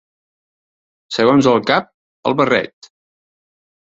Segons 1.17 1.49
el 1.51 1.59
cap, 1.71 1.91
el 2.31 2.37
barret. 2.41 2.89